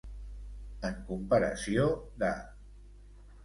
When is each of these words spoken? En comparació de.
En 0.89 0.95
comparació 1.11 1.87
de. 2.27 2.33